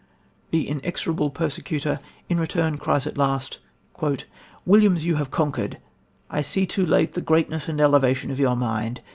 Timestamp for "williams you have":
4.65-5.29